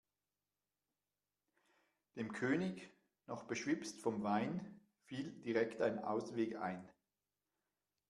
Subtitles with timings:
[2.15, 2.89] Dem König,
[3.27, 6.89] noch beschwipst vom Wein, fiel direkt ein Ausweg ein.